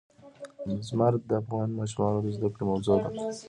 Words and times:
زمرد 0.87 1.21
د 1.29 1.31
افغان 1.41 1.69
ماشومانو 1.79 2.19
د 2.23 2.27
زده 2.35 2.49
کړې 2.53 2.63
موضوع 2.71 2.95
ده. 3.01 3.09